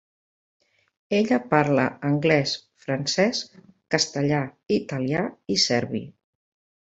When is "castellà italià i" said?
3.95-5.61